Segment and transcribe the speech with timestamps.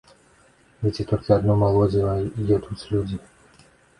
[0.85, 3.17] Ды ці толькі адно малодзіва й ядуць людзі?